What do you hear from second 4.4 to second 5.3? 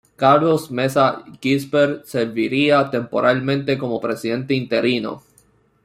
interino.